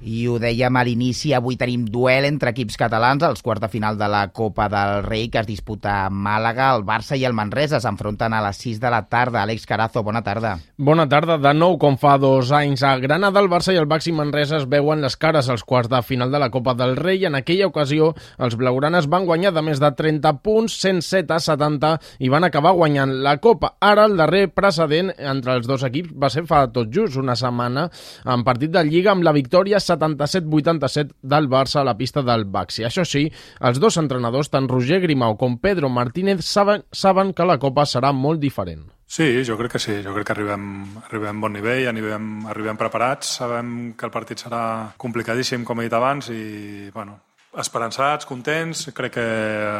I 0.00 0.22
ho 0.32 0.38
dèiem 0.40 0.76
a 0.80 0.82
l'inici, 0.86 1.34
avui 1.36 1.58
tenim 1.60 1.82
duel 1.92 2.24
entre 2.24 2.54
equips 2.54 2.78
catalans 2.80 3.20
als 3.26 3.42
quarts 3.44 3.60
de 3.60 3.68
final 3.68 3.98
de 4.00 4.06
la 4.08 4.22
Copa 4.32 4.64
del 4.72 5.02
Rei 5.04 5.26
que 5.28 5.42
es 5.42 5.46
disputa 5.46 6.06
a 6.06 6.10
Màlaga. 6.10 6.70
El 6.72 6.86
Barça 6.88 7.18
i 7.20 7.26
el 7.28 7.36
Manresa 7.36 7.82
s'enfronten 7.84 8.32
a 8.32 8.40
les 8.46 8.56
6 8.64 8.80
de 8.80 8.90
la 8.94 9.02
tarda. 9.12 9.42
Àlex 9.42 9.66
Carazo, 9.68 10.00
bona 10.02 10.22
tarda. 10.24 10.54
Bona 10.78 11.04
tarda. 11.08 11.36
De 11.36 11.52
nou, 11.52 11.76
com 11.76 11.98
fa 12.00 12.14
dos 12.16 12.48
anys, 12.56 12.80
a 12.80 12.94
Granada 12.96 13.42
el 13.44 13.50
Barça 13.52 13.74
i 13.74 13.80
el 13.80 13.88
Baxi 13.90 14.14
Manresa 14.16 14.56
es 14.56 14.64
veuen 14.72 15.04
les 15.04 15.18
cares 15.20 15.50
als 15.52 15.66
quarts 15.68 15.92
de 15.92 16.00
final 16.00 16.32
de 16.32 16.40
la 16.40 16.48
Copa 16.48 16.72
del 16.74 16.96
Rei. 16.96 17.26
En 17.28 17.36
aquella 17.36 17.68
ocasió, 17.68 18.14
els 18.38 18.56
blaugranes 18.56 19.10
van 19.12 19.28
guanyar 19.28 19.52
de 19.52 19.64
més 19.66 19.84
de 19.84 19.92
30 19.92 20.32
punts, 20.40 20.78
107 20.80 21.36
a 21.36 21.40
70, 21.44 21.92
i 22.24 22.32
van 22.32 22.48
acabar 22.48 22.72
guanyant 22.72 23.18
la 23.20 23.36
Copa. 23.36 23.74
Ara, 23.84 24.08
el 24.08 24.16
darrer 24.16 24.46
precedent 24.48 25.12
entre 25.18 25.58
els 25.60 25.68
dos 25.68 25.84
equips 25.84 26.16
va 26.16 26.32
ser 26.32 26.46
fa 26.48 26.64
tot 26.72 26.88
just 26.88 27.20
una 27.20 27.36
setmana, 27.36 27.90
en 28.24 28.48
partit 28.48 28.72
de 28.72 28.86
Lliga 28.88 29.12
amb 29.12 29.28
la 29.28 29.36
victòria 29.36 29.76
77-87 29.90 31.18
del 31.22 31.50
Barça 31.50 31.82
a 31.82 31.84
la 31.84 31.96
pista 31.98 32.22
del 32.22 32.46
Baxi. 32.46 32.86
Això 32.86 33.04
sí, 33.04 33.26
els 33.60 33.82
dos 33.82 33.98
entrenadors, 34.00 34.52
tant 34.54 34.70
Roger 34.70 35.02
Grimau 35.02 35.36
com 35.40 35.58
Pedro 35.58 35.90
Martínez, 35.90 36.46
saben, 36.46 36.86
saben 36.92 37.34
que 37.34 37.46
la 37.46 37.58
Copa 37.58 37.84
serà 37.86 38.14
molt 38.14 38.40
diferent. 38.40 38.88
Sí, 39.10 39.42
jo 39.42 39.56
crec 39.58 39.72
que 39.74 39.80
sí. 39.82 39.96
Jo 40.04 40.12
crec 40.14 40.28
que 40.28 40.36
arribem, 40.36 40.68
arribem 41.02 41.40
a 41.40 41.42
bon 41.42 41.56
nivell, 41.58 41.88
arribem, 41.90 42.28
arribem 42.46 42.78
preparats, 42.78 43.34
sabem 43.40 43.72
que 43.98 44.06
el 44.06 44.14
partit 44.14 44.46
serà 44.46 44.62
complicadíssim, 45.02 45.66
com 45.66 45.80
he 45.80 45.88
dit 45.88 45.98
abans, 45.98 46.30
i 46.30 46.92
bueno, 46.94 47.18
esperançats, 47.58 48.28
contents, 48.30 48.86
crec 48.94 49.16
que 49.18 49.26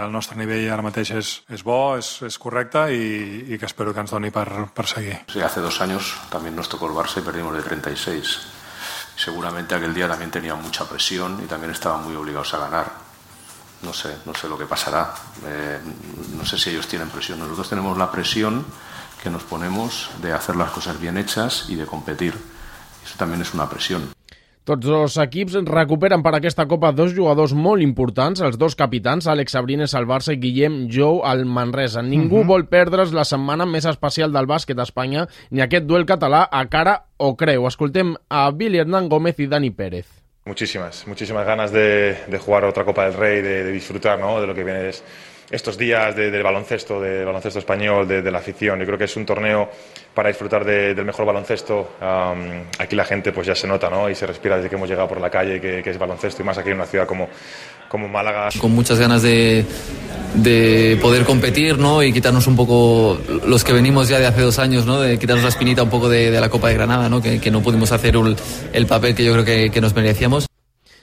el 0.03 0.11
nostre 0.11 0.39
nivell 0.39 0.67
ara 0.75 0.83
mateix 0.83 1.15
és, 1.15 1.35
és 1.55 1.63
bo, 1.63 1.95
és, 2.01 2.17
és 2.27 2.39
correcte 2.43 2.89
i, 2.91 3.05
i 3.55 3.59
que 3.59 3.71
espero 3.71 3.95
que 3.95 4.03
ens 4.03 4.11
doni 4.11 4.35
per, 4.35 4.49
per 4.75 4.89
seguir. 4.91 5.21
Sí, 5.31 5.41
hace 5.41 5.63
dos 5.63 5.81
años 5.81 6.17
también 6.31 6.57
nos 6.57 6.69
tocó 6.69 6.91
el 6.91 6.97
Barça 6.99 7.21
y 7.21 7.23
perdimos 7.23 7.55
de 7.55 7.63
36 7.63 8.60
seguramente 9.21 9.75
aquel 9.75 9.93
día 9.93 10.09
también 10.09 10.31
tenían 10.31 10.63
mucha 10.63 10.89
presión 10.89 11.41
y 11.45 11.47
también 11.47 11.73
estaban 11.73 12.05
muy 12.05 12.17
obligados 12.17 12.55
a 12.55 12.59
ganar. 12.59 12.93
No 13.83 13.93
sé, 13.93 14.17
no 14.25 14.35
sé 14.35 14.49
lo 14.49 14.57
que 14.57 14.67
pasará. 14.67 15.15
Eh, 15.45 15.79
no 16.37 16.45
sé 16.45 16.59
si 16.59 16.71
ellos 16.71 16.87
tienen 16.87 17.09
presión. 17.11 17.39
Nosotros 17.39 17.69
tenemos 17.69 17.97
la 17.99 18.11
presión 18.11 18.65
que 19.23 19.29
nos 19.29 19.43
ponemos 19.43 20.11
de 20.23 20.33
hacer 20.33 20.57
las 20.57 20.71
cosas 20.71 20.99
bien 20.99 21.19
hechas 21.19 21.67
y 21.69 21.75
de 21.75 21.87
competir. 21.87 22.35
Eso 23.05 23.15
también 23.19 23.43
es 23.43 23.53
una 23.53 23.69
presión. 23.69 24.11
Tots 24.69 24.85
dos 24.85 25.15
equips 25.23 25.55
recuperen 25.65 26.21
per 26.21 26.35
aquesta 26.37 26.67
Copa 26.69 26.91
dos 26.93 27.15
jugadors 27.17 27.55
molt 27.57 27.81
importants, 27.81 28.43
els 28.45 28.59
dos 28.61 28.77
capitans, 28.77 29.25
Àlex 29.27 29.57
Sabrines 29.57 29.95
al 29.97 30.05
Barça 30.07 30.35
i 30.35 30.41
Guillem 30.43 30.83
Jou 30.93 31.23
al 31.25 31.47
Manresa. 31.49 32.03
Ningú 32.03 32.37
uh 32.37 32.39
mhm. 32.39 32.45
-huh. 32.45 32.47
vol 32.47 32.67
perdre's 32.69 33.13
la 33.13 33.25
setmana 33.25 33.65
més 33.67 33.87
especial 33.87 34.33
del 34.33 34.47
bàsquet 34.47 34.79
a 34.79 34.83
Espanya 34.83 35.27
ni 35.51 35.63
aquest 35.63 35.87
duel 35.87 36.05
català 36.05 36.49
a 36.51 36.67
cara 36.69 37.07
o 37.17 37.37
creu. 37.37 37.67
Escoltem 37.67 38.17
a 38.29 38.51
Billy 38.51 38.79
Hernán 38.79 39.09
Gómez 39.09 39.39
i 39.39 39.47
Dani 39.47 39.71
Pérez. 39.71 40.07
Muchísimas, 40.45 41.07
muchísimas 41.07 41.47
ganas 41.47 41.73
de, 41.73 42.17
de 42.27 42.39
jugar 42.39 42.65
otra 42.65 42.85
Copa 42.85 43.05
del 43.05 43.15
Rey, 43.15 43.43
de, 43.43 43.65
de 43.65 43.73
disfrutar 43.73 44.19
¿no? 44.19 44.41
de 44.41 44.47
lo 44.47 44.55
que 44.55 44.65
viene 44.65 44.89
es 44.89 45.03
estos 45.51 45.77
días 45.77 46.15
de, 46.15 46.31
del 46.31 46.43
baloncesto, 46.43 47.01
del 47.01 47.27
baloncesto 47.27 47.59
español, 47.59 48.07
de, 48.07 48.31
la 48.31 48.39
afición. 48.39 48.79
Yo 48.79 48.87
creo 48.87 48.99
que 48.99 49.05
es 49.05 49.17
un 49.17 49.27
torneo 49.27 49.69
para 50.15 50.29
disfrutar 50.29 50.65
de, 50.65 50.95
del 50.95 51.05
mejor 51.05 51.27
baloncesto. 51.27 51.95
Um, 52.01 52.63
aquí 52.79 52.95
la 52.95 53.05
gente 53.05 53.33
pues 53.33 53.49
ya 53.49 53.55
se 53.55 53.67
nota 53.67 53.91
¿no? 53.91 54.09
y 54.09 54.15
se 54.15 54.27
respira 54.27 54.57
desde 54.57 54.69
que 54.69 54.77
hemos 54.77 54.89
llegado 54.89 55.09
por 55.09 55.21
la 55.21 55.29
calle 55.29 55.61
que, 55.61 55.83
es 55.85 55.99
baloncesto 55.99 56.43
y 56.43 56.45
más 56.45 56.57
aquí 56.57 56.71
en 56.71 56.77
una 56.77 56.87
ciudad 56.87 57.07
como, 57.07 57.29
como 57.89 58.09
Málaga. 58.09 58.51
Con 58.61 58.73
muchas 58.73 59.01
ganas 59.01 59.23
de, 59.23 59.65
de 60.35 60.97
poder 61.03 61.25
competir 61.25 61.79
¿no? 61.79 62.03
y 62.05 62.13
quitarnos 62.13 62.47
un 62.47 62.55
poco 62.55 63.19
los 63.45 63.65
que 63.65 63.73
venimos 63.73 64.09
ya 64.09 64.21
de 64.21 64.27
hace 64.27 64.43
dos 64.43 64.61
años, 64.61 64.87
¿no? 64.87 65.01
de 65.01 65.19
quitarnos 65.19 65.43
la 65.43 65.51
espinita 65.51 65.83
un 65.83 65.91
poco 65.91 66.09
de, 66.09 66.31
la 66.31 66.49
Copa 66.49 66.69
de 66.69 66.75
Granada, 66.75 67.09
¿no? 67.09 67.21
Que, 67.21 67.51
no 67.51 67.61
pudimos 67.63 67.91
hacer 67.91 68.15
el, 68.15 68.37
el 68.73 68.87
papel 68.87 69.15
que 69.17 69.25
yo 69.25 69.33
creo 69.33 69.45
que 69.45 69.81
nos 69.81 69.95
merecíamos. 69.95 70.47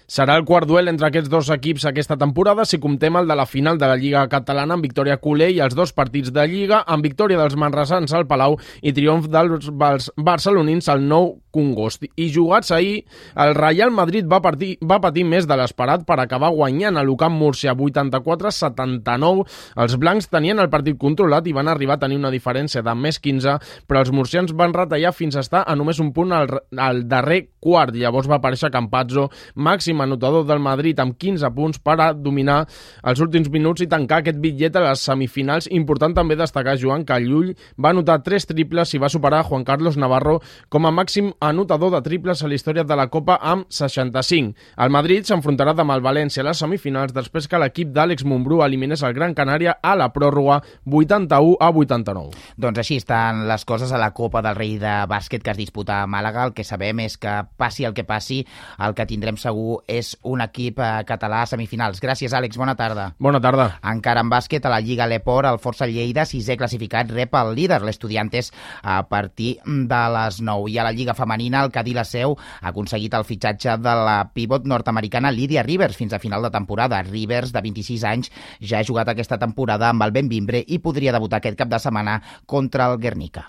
Serà 0.07 0.37
el 0.39 0.45
quart 0.47 0.63
duel 0.69 0.87
entre 0.87 1.09
aquests 1.09 1.27
dos 1.27 1.49
equips 1.51 1.83
aquesta 1.89 2.15
temporada 2.15 2.63
si 2.63 2.77
comptem 2.79 3.17
el 3.19 3.27
de 3.27 3.35
la 3.35 3.45
final 3.45 3.75
de 3.75 3.89
la 3.91 3.97
Lliga 3.99 4.21
Catalana 4.31 4.77
amb 4.77 4.85
victòria 4.87 5.17
culer 5.19 5.49
i 5.51 5.59
els 5.65 5.75
dos 5.75 5.91
partits 5.91 6.31
de 6.31 6.45
Lliga 6.47 6.79
amb 6.87 7.03
victòria 7.03 7.41
dels 7.41 7.57
manresans 7.59 8.13
al 8.15 8.23
Palau 8.29 8.55
i 8.79 8.93
triomf 8.95 9.27
dels 9.27 9.67
barcelonins 10.15 10.87
al 10.87 11.03
nou 11.03 11.33
Congost. 11.57 12.05
I 12.13 12.29
jugats 12.33 12.69
ahir, 12.75 13.01
el 13.33 13.55
Real 13.57 13.89
Madrid 13.91 14.27
va, 14.29 14.39
partir, 14.45 14.75
va 14.85 14.99
patir 15.01 15.25
més 15.25 15.47
de 15.49 15.57
l'esperat 15.57 16.05
per 16.05 16.19
acabar 16.21 16.51
guanyant 16.53 16.99
a 16.99 17.05
l'Ucamp 17.05 17.33
Múrcia 17.33 17.73
84-79. 17.73 19.45
Els 19.81 19.97
blancs 19.97 20.29
tenien 20.29 20.61
el 20.61 20.69
partit 20.69 20.99
controlat 21.01 21.47
i 21.49 21.55
van 21.57 21.71
arribar 21.71 21.97
a 21.97 22.03
tenir 22.05 22.19
una 22.21 22.33
diferència 22.33 22.83
de 22.85 22.93
més 22.93 23.17
15, 23.23 23.57
però 23.89 24.03
els 24.03 24.13
murcians 24.13 24.53
van 24.57 24.75
retallar 24.75 25.15
fins 25.17 25.37
a 25.37 25.45
estar 25.45 25.63
a 25.65 25.75
només 25.79 26.01
un 26.03 26.13
punt 26.13 26.35
al, 26.35 26.51
al 26.77 27.03
darrer 27.09 27.41
quart. 27.63 27.95
Llavors 27.97 28.29
va 28.29 28.37
aparèixer 28.37 28.71
Campazzo, 28.73 29.27
màxim 29.55 30.01
anotador 30.05 30.45
del 30.47 30.61
Madrid 30.61 30.99
amb 31.01 31.17
15 31.17 31.51
punts 31.57 31.81
per 31.81 31.97
a 32.03 32.11
dominar 32.13 32.59
els 33.07 33.21
últims 33.23 33.49
minuts 33.53 33.81
i 33.81 33.89
tancar 33.89 34.21
aquest 34.21 34.41
bitllet 34.43 34.77
a 34.77 34.85
les 34.89 35.05
semifinals. 35.09 35.69
Important 35.73 36.13
també 36.17 36.37
destacar, 36.37 36.77
Joan, 36.77 37.05
que 37.07 37.17
Llull 37.23 37.53
va 37.81 37.95
anotar 37.95 38.21
tres 38.25 38.45
triples 38.49 38.93
i 38.93 39.01
va 39.01 39.11
superar 39.11 39.43
Juan 39.47 39.65
Carlos 39.65 39.97
Navarro 39.97 40.39
com 40.69 40.85
a 40.85 40.93
màxim 40.93 41.31
anotador 41.47 41.91
de 41.93 42.01
triples 42.05 42.43
a 42.43 42.47
la 42.47 42.55
història 42.57 42.83
de 42.83 42.95
la 42.99 43.07
Copa 43.11 43.37
amb 43.41 43.65
65. 43.71 44.53
El 44.83 44.91
Madrid 44.93 45.27
s'enfrontarà 45.27 45.73
demà 45.77 45.95
al 45.97 46.03
València 46.05 46.43
a 46.43 46.47
les 46.49 46.61
semifinals 46.61 47.15
després 47.15 47.47
que 47.47 47.59
l'equip 47.61 47.93
d'Àlex 47.95 48.25
Montbrú 48.27 48.61
eliminés 48.65 49.03
el 49.07 49.15
Gran 49.17 49.35
Canària 49.37 49.77
a 49.81 49.95
la 49.95 50.09
pròrroga 50.13 50.59
81 50.85 51.57
a 51.59 51.71
89. 51.71 52.35
Doncs 52.57 52.83
així 52.83 52.99
estan 53.01 53.45
les 53.49 53.65
coses 53.65 53.91
a 53.91 54.01
la 54.01 54.11
Copa 54.17 54.41
del 54.45 54.57
Rei 54.57 54.77
de 54.81 54.93
bàsquet 55.09 55.43
que 55.43 55.53
es 55.55 55.59
disputa 55.59 56.01
a 56.03 56.07
Màlaga. 56.07 56.47
El 56.47 56.53
que 56.57 56.65
sabem 56.67 56.99
és 57.05 57.17
que 57.17 57.33
passi 57.57 57.87
el 57.87 57.95
que 57.95 58.03
passi, 58.07 58.43
el 58.83 58.95
que 58.97 59.07
tindrem 59.09 59.37
segur 59.39 59.81
és 59.87 60.13
un 60.27 60.43
equip 60.43 60.81
eh, 60.83 60.91
català 61.07 61.43
a 61.43 61.49
semifinals. 61.49 62.01
Gràcies, 62.03 62.33
Àlex. 62.35 62.57
Bona 62.59 62.75
tarda. 62.75 63.11
Bona 63.19 63.41
tarda. 63.43 63.69
Encara 63.87 64.23
en 64.25 64.31
bàsquet, 64.31 64.65
a 64.65 64.73
la 64.73 64.81
Lliga 64.83 65.07
Leport, 65.07 65.47
el 65.49 65.61
Força 65.63 65.87
Lleida, 65.87 66.25
sisè 66.27 66.57
classificat, 66.59 67.11
rep 67.13 67.35
el 67.37 67.53
líder, 67.55 67.81
l'Estudiantes, 67.85 68.51
a 68.83 69.01
partir 69.09 69.57
de 69.65 70.03
les 70.17 70.41
9. 70.41 70.71
I 70.71 70.77
a 70.79 70.83
la 70.83 70.91
Lliga 70.91 71.13
Femenina, 71.13 71.36
el 71.37 71.71
Cadí 71.71 71.93
la 71.93 72.03
Seu 72.05 72.35
ha 72.37 72.69
aconseguit 72.69 73.13
el 73.13 73.25
fitxatge 73.25 73.77
de 73.77 73.93
la 73.95 74.31
pivot 74.33 74.65
nord-americana 74.65 75.31
Lídia 75.31 75.63
Rivers 75.63 75.97
fins 75.97 76.13
a 76.13 76.19
final 76.19 76.41
de 76.41 76.49
temporada. 76.49 77.01
Rivers, 77.03 77.53
de 77.53 77.61
26 77.61 78.03
anys, 78.03 78.31
ja 78.59 78.79
ha 78.79 78.87
jugat 78.87 79.09
aquesta 79.09 79.37
temporada 79.37 79.89
amb 79.89 80.03
el 80.03 80.11
Benvimbre 80.11 80.63
i 80.65 80.79
podria 80.79 81.13
debutar 81.13 81.37
aquest 81.39 81.57
cap 81.57 81.69
de 81.69 81.79
setmana 81.79 82.21
contra 82.45 82.91
el 82.91 82.97
Guernica. 82.97 83.47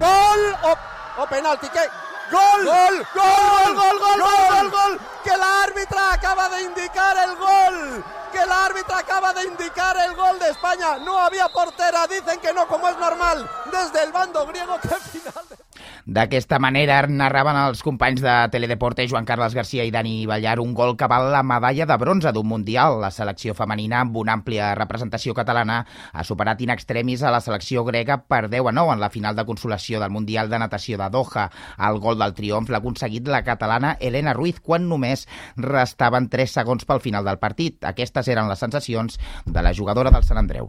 Gol 0.00 0.48
o, 0.64 0.74
o 1.20 1.28
penalti, 1.30 1.68
què? 1.68 2.13
Gol! 2.30 2.64
Gol! 2.64 3.06
Gol! 3.14 3.74
Gol! 3.74 3.74
Gol! 3.74 3.98
Gol! 3.98 4.20
Gol! 4.20 4.50
Gol! 4.50 4.70
gol! 4.70 4.98
Que 5.24 5.36
l'àrbitre 5.36 6.00
acaba 6.12 6.48
de 6.48 6.62
indicar 6.62 7.16
el 7.24 7.36
gol! 7.36 8.04
Que 8.32 8.44
l'àrbitre 8.46 8.94
acaba 8.94 9.32
de 9.32 9.44
indicar 9.44 9.96
el 9.96 10.14
gol 10.14 10.38
de 10.38 10.50
España. 10.50 10.98
No 10.98 11.18
había 11.18 11.48
portera, 11.48 12.06
dicen 12.06 12.40
que 12.40 12.52
no, 12.52 12.66
como 12.66 12.88
es 12.88 12.96
normal, 12.98 13.48
desde 13.70 14.02
el 14.02 14.12
bando 14.12 14.46
griego. 14.46 14.78
¡Qué 14.80 14.88
final! 14.88 15.63
D'aquesta 16.04 16.58
manera 16.60 16.98
narraven 17.08 17.56
els 17.56 17.80
companys 17.80 18.20
de 18.20 18.32
Teledeporte 18.52 19.06
Joan 19.08 19.24
Carles 19.24 19.54
Garcia 19.56 19.86
i 19.88 19.92
Dani 19.94 20.26
Ballar 20.28 20.58
un 20.60 20.74
gol 20.76 20.98
que 21.00 21.08
val 21.08 21.30
la 21.32 21.40
medalla 21.42 21.86
de 21.88 21.96
bronze 21.96 22.28
d'un 22.36 22.44
Mundial. 22.46 22.98
La 23.00 23.08
selecció 23.10 23.54
femenina, 23.56 24.02
amb 24.04 24.18
una 24.20 24.34
àmplia 24.36 24.74
representació 24.76 25.32
catalana, 25.32 25.78
ha 26.12 26.26
superat 26.28 26.60
in 26.60 26.74
extremis 26.76 27.24
a 27.24 27.32
la 27.32 27.40
selecció 27.40 27.86
grega 27.88 28.18
per 28.20 28.50
10 28.52 28.68
a 28.68 28.76
9 28.76 28.98
en 28.98 29.00
la 29.00 29.08
final 29.08 29.32
de 29.32 29.48
consolació 29.48 30.04
del 30.04 30.12
Mundial 30.12 30.52
de 30.52 30.60
Natació 30.60 31.00
de 31.00 31.08
Doha. 31.08 31.48
El 31.88 32.00
gol 32.04 32.20
del 32.20 32.36
triomf 32.36 32.68
l'ha 32.68 32.84
aconseguit 32.84 33.32
la 33.32 33.40
catalana 33.42 33.96
Elena 33.98 34.36
Ruiz 34.36 34.60
quan 34.60 34.84
només 34.92 35.24
restaven 35.56 36.28
3 36.28 36.60
segons 36.60 36.84
pel 36.84 37.00
final 37.00 37.24
del 37.24 37.40
partit. 37.40 37.80
Aquestes 37.80 38.28
eren 38.28 38.52
les 38.52 38.60
sensacions 38.60 39.16
de 39.46 39.62
la 39.64 39.72
jugadora 39.72 40.12
del 40.12 40.28
Sant 40.28 40.44
Andreu. 40.44 40.68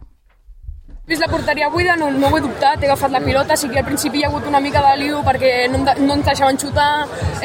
Vist 1.07 1.21
la 1.21 1.27
porteria 1.27 1.67
buida, 1.69 1.95
no, 1.95 2.09
no 2.09 2.29
ho 2.31 2.37
he 2.37 2.41
dubtat, 2.41 2.81
he 2.81 2.87
agafat 2.87 3.11
la 3.13 3.19
pilota, 3.21 3.53
sí 3.55 3.67
que 3.69 3.77
al 3.77 3.85
principi 3.85 4.17
hi 4.17 4.23
ha 4.25 4.29
hagut 4.31 4.47
una 4.49 4.57
mica 4.59 4.81
de 4.81 4.93
liu 5.03 5.19
perquè 5.27 5.51
no, 5.69 5.83
no 5.99 6.15
ens 6.15 6.25
deixaven 6.25 6.57
xutar, 6.57 6.87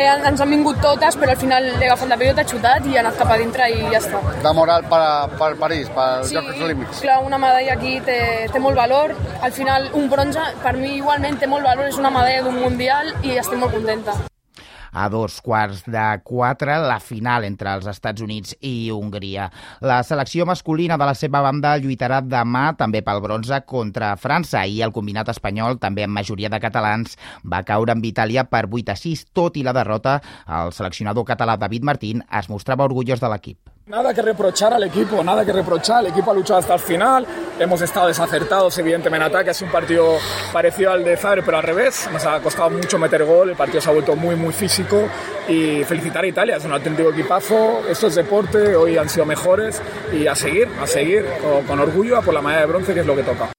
eh, 0.00 0.06
ens 0.30 0.40
han 0.40 0.54
vingut 0.54 0.80
totes, 0.80 1.18
però 1.20 1.34
al 1.34 1.42
final 1.42 1.68
he 1.74 1.90
agafat 1.90 2.08
la 2.08 2.18
pilota, 2.22 2.46
xutat 2.54 2.88
i 2.88 2.96
he 2.96 3.02
anat 3.02 3.20
cap 3.20 3.34
a 3.34 3.36
dintre 3.42 3.68
i 3.68 3.84
ja 3.92 4.00
està. 4.00 4.22
De 4.48 4.54
moral 4.56 4.88
per, 4.88 5.02
per 5.36 5.50
París, 5.60 5.92
per 5.92 6.08
sí, 6.24 6.38
Jocs 6.38 6.64
Olímpics. 6.70 7.04
clar, 7.04 7.20
una 7.28 7.42
medalla 7.44 7.76
aquí 7.76 7.98
té, 8.08 8.18
té 8.48 8.64
molt 8.64 8.80
valor, 8.80 9.12
al 9.42 9.52
final 9.52 9.90
un 9.92 10.08
bronze 10.08 10.48
per 10.64 10.78
mi 10.80 10.96
igualment 10.96 11.36
té 11.36 11.46
molt 11.46 11.68
valor, 11.68 11.92
és 11.92 12.00
una 12.00 12.16
medalla 12.16 12.48
d'un 12.48 12.60
Mundial 12.64 13.12
i 13.20 13.36
estic 13.44 13.60
molt 13.60 13.76
contenta 13.76 14.16
a 14.92 15.08
dos 15.08 15.40
quarts 15.44 15.84
de 15.86 16.04
quatre 16.24 16.76
la 16.82 16.98
final 17.00 17.44
entre 17.48 17.74
els 17.76 17.88
Estats 17.90 18.22
Units 18.22 18.56
i 18.60 18.90
Hongria. 18.94 19.50
La 19.80 20.02
selecció 20.06 20.46
masculina 20.48 20.98
de 21.00 21.08
la 21.08 21.16
seva 21.18 21.42
banda 21.44 21.76
lluitarà 21.80 22.20
demà 22.24 22.70
també 22.78 23.02
pel 23.06 23.22
bronze 23.24 23.62
contra 23.66 24.14
França 24.20 24.64
i 24.66 24.80
el 24.82 24.94
combinat 24.96 25.30
espanyol, 25.32 25.78
també 25.80 26.04
amb 26.06 26.16
majoria 26.20 26.50
de 26.52 26.60
catalans, 26.62 27.16
va 27.44 27.64
caure 27.66 27.94
amb 27.94 28.04
Itàlia 28.04 28.46
per 28.50 28.66
8 28.68 28.94
a 28.94 28.98
6. 28.98 29.26
Tot 29.36 29.56
i 29.56 29.66
la 29.66 29.76
derrota, 29.76 30.20
el 30.60 30.72
seleccionador 30.76 31.26
català 31.28 31.56
David 31.60 31.86
Martín 31.86 32.24
es 32.30 32.50
mostrava 32.50 32.88
orgullós 32.88 33.22
de 33.22 33.30
l'equip. 33.30 33.79
Nada 33.90 34.14
que 34.14 34.22
reprochar 34.22 34.72
al 34.72 34.84
equipo, 34.84 35.24
nada 35.24 35.44
que 35.44 35.52
reprochar. 35.52 36.04
El 36.04 36.12
equipo 36.12 36.30
ha 36.30 36.34
luchado 36.34 36.60
hasta 36.60 36.74
el 36.74 36.78
final. 36.78 37.26
Hemos 37.58 37.82
estado 37.82 38.06
desacertados, 38.06 38.78
evidentemente, 38.78 39.26
en 39.26 39.32
ataque. 39.32 39.52
Sido 39.52 39.66
un 39.66 39.72
partido 39.72 40.16
parecido 40.52 40.92
al 40.92 41.02
de 41.02 41.16
Zagreb, 41.16 41.44
pero 41.44 41.56
al 41.56 41.64
revés. 41.64 42.08
Nos 42.12 42.24
ha 42.24 42.38
costado 42.38 42.70
mucho 42.70 43.00
meter 43.00 43.24
gol. 43.24 43.50
El 43.50 43.56
partido 43.56 43.80
se 43.80 43.90
ha 43.90 43.92
vuelto 43.92 44.14
muy, 44.14 44.36
muy 44.36 44.52
físico. 44.52 45.08
Y 45.48 45.82
felicitar 45.82 46.22
a 46.22 46.28
Italia, 46.28 46.56
es 46.56 46.64
un 46.64 46.72
auténtico 46.72 47.10
equipazo. 47.10 47.82
Esto 47.88 48.06
es 48.06 48.14
deporte, 48.14 48.76
hoy 48.76 48.96
han 48.96 49.08
sido 49.08 49.26
mejores. 49.26 49.82
Y 50.12 50.28
a 50.28 50.36
seguir, 50.36 50.68
a 50.80 50.86
seguir 50.86 51.26
con, 51.42 51.64
con 51.64 51.80
orgullo 51.80 52.16
a 52.16 52.22
por 52.22 52.32
la 52.32 52.42
medalla 52.42 52.60
de 52.60 52.66
bronce, 52.66 52.94
que 52.94 53.00
es 53.00 53.06
lo 53.06 53.16
que 53.16 53.24
toca. 53.24 53.50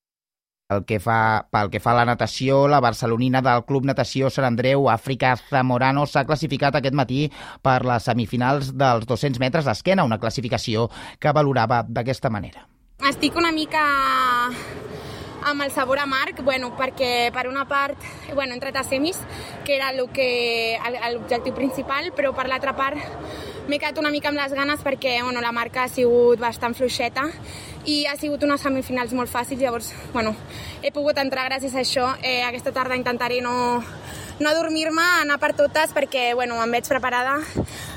El 0.72 0.86
que 0.88 1.02
fa, 1.04 1.44
pel 1.52 1.70
que 1.72 1.82
fa 1.84 1.92
a 1.92 1.98
la 2.00 2.06
natació, 2.08 2.64
la 2.72 2.80
barcelonina 2.84 3.42
del 3.44 3.66
Club 3.68 3.90
Natació 3.90 4.30
Sant 4.32 4.48
Andreu, 4.48 4.88
Àfrica 4.94 5.34
Zamorano, 5.50 6.06
s'ha 6.08 6.24
classificat 6.30 6.78
aquest 6.80 6.96
matí 6.96 7.26
per 7.66 7.82
les 7.88 8.08
semifinals 8.08 8.72
dels 8.80 9.08
200 9.10 9.42
metres 9.44 9.68
d'esquena, 9.68 10.08
una 10.08 10.22
classificació 10.22 10.88
que 11.20 11.36
valorava 11.36 11.84
d'aquesta 11.84 12.32
manera. 12.32 12.64
Estic 13.10 13.36
una 13.36 13.52
mica 13.52 13.84
amb 15.44 15.62
el 15.64 15.72
sabor 15.72 16.00
amarg, 16.00 16.42
bueno, 16.44 16.72
perquè 16.78 17.32
per 17.34 17.48
una 17.48 17.66
part 17.68 17.98
bueno, 18.34 18.54
he 18.54 18.58
entrat 18.60 18.78
a 18.78 18.84
semis, 18.84 19.20
que 19.66 19.76
era 19.76 19.92
l'objectiu 19.94 21.54
principal, 21.54 22.12
però 22.16 22.34
per 22.36 22.48
l'altra 22.48 22.76
part 22.78 22.98
m'he 23.68 23.80
quedat 23.80 24.00
una 24.02 24.12
mica 24.12 24.30
amb 24.30 24.40
les 24.42 24.54
ganes 24.58 24.82
perquè 24.84 25.22
bueno, 25.24 25.42
la 25.42 25.52
marca 25.52 25.86
ha 25.86 25.90
sigut 25.90 26.40
bastant 26.42 26.74
fluixeta 26.76 27.28
i 27.86 28.06
ha 28.06 28.16
sigut 28.18 28.44
unes 28.44 28.62
semifinals 28.62 29.14
molt 29.18 29.32
fàcils, 29.32 29.62
llavors 29.62 29.92
bueno, 30.14 30.36
he 30.82 30.92
pogut 30.92 31.18
entrar 31.18 31.48
gràcies 31.50 31.76
a 31.76 31.82
això. 31.82 32.12
Eh, 32.22 32.42
aquesta 32.46 32.74
tarda 32.76 33.00
intentaré 33.00 33.42
no, 33.42 33.82
no 34.40 34.50
adormir-me, 34.50 35.08
anar 35.22 35.40
per 35.42 35.54
totes 35.58 35.96
perquè 35.96 36.32
bueno, 36.36 36.62
em 36.62 36.78
veig 36.78 36.90
preparada, 36.90 37.40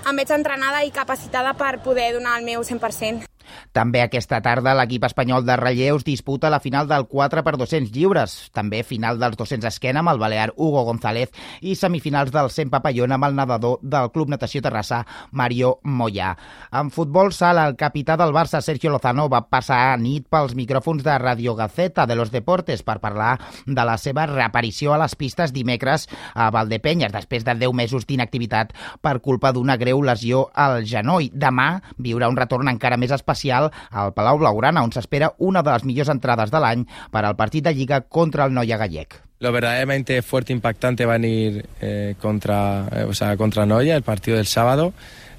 em 0.09 0.17
veig 0.17 0.33
entrenada 0.33 0.85
i 0.85 0.93
capacitada 0.95 1.57
per 1.59 1.79
poder 1.85 2.13
donar 2.17 2.39
el 2.39 2.49
meu 2.49 2.65
100%. 2.65 3.34
També 3.73 4.03
aquesta 4.03 4.41
tarda 4.45 4.75
l'equip 4.79 5.05
espanyol 5.09 5.45
de 5.47 5.57
relleus 5.59 6.05
disputa 6.05 6.51
la 6.51 6.61
final 6.61 6.89
del 6.89 7.07
4 7.11 7.43
per 7.45 7.57
200 7.59 7.93
lliures, 7.95 8.35
també 8.55 8.83
final 8.87 9.19
dels 9.21 9.37
200 9.39 9.69
esquena 9.71 10.03
amb 10.03 10.13
el 10.13 10.21
balear 10.23 10.53
Hugo 10.57 10.85
González 10.87 11.33
i 11.61 11.75
semifinals 11.79 12.33
del 12.35 12.51
100 12.51 12.73
papallón 12.73 13.15
amb 13.15 13.29
el 13.29 13.37
nedador 13.37 13.79
del 13.83 14.11
Club 14.15 14.31
Natació 14.33 14.63
Terrassa 14.63 15.05
Mario 15.31 15.79
Moya. 15.83 16.35
En 16.73 16.91
futbol 16.91 17.33
sala, 17.33 17.67
el 17.69 17.77
capità 17.77 18.17
del 18.21 18.35
Barça, 18.35 18.61
Sergio 18.63 18.91
Lozano, 18.91 19.29
va 19.29 19.45
passar 19.49 19.93
a 19.93 19.99
nit 20.01 20.27
pels 20.31 20.55
micròfons 20.59 21.05
de 21.05 21.19
Radio 21.19 21.55
Gaceta 21.55 22.07
de 22.07 22.17
los 22.17 22.33
Deportes 22.33 22.83
per 22.83 23.01
parlar 23.01 23.39
de 23.67 23.85
la 23.85 23.97
seva 23.99 24.27
reaparició 24.31 24.95
a 24.95 25.01
les 25.03 25.15
pistes 25.17 25.53
dimecres 25.53 26.09
a 26.35 26.51
Valdepenyes, 26.55 27.13
després 27.13 27.45
de 27.45 27.55
10 27.65 27.75
mesos 27.75 28.07
d'inactivitat 28.07 28.75
per 29.03 29.21
culpa 29.21 29.53
d'una 29.53 29.77
greu 29.77 30.03
lesió 30.03 30.49
al 30.55 30.83
genoll. 30.89 31.31
Demà 31.33 31.81
viurà 31.99 32.29
un 32.31 32.39
retorn 32.39 32.69
encara 32.71 32.99
més 33.01 33.13
especial 33.15 33.44
especial 33.45 33.71
al 33.91 34.13
Palau 34.15 34.39
Blaugrana, 34.39 34.83
on 34.83 34.93
s'espera 34.93 35.33
una 35.39 35.63
de 35.63 35.73
les 35.73 35.85
millors 35.85 36.09
entrades 36.09 36.51
de 36.51 36.61
l'any 36.61 36.87
per 37.13 37.25
al 37.25 37.37
partit 37.37 37.65
de 37.65 37.75
Lliga 37.75 38.01
contra 38.01 38.47
el 38.47 38.55
Noia 38.55 38.79
Gallec. 38.79 39.21
Lo 39.41 39.53
verdaderamente 39.53 40.23
fuerte 40.23 40.53
e 40.53 40.57
impactante 40.57 41.05
va 41.05 41.15
a 41.15 41.19
ir 41.19 41.67
eh, 41.81 42.15
contra, 42.21 42.89
eh, 42.91 43.05
o 43.05 43.13
sea, 43.13 43.37
contra 43.37 43.67
Noia, 43.67 43.97
el 43.97 44.03
partido 44.03 44.37
del 44.37 44.47
sábado. 44.47 44.95